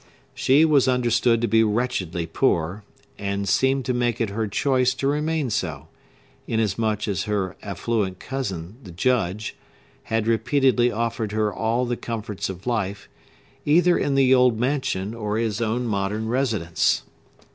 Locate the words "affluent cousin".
7.61-8.77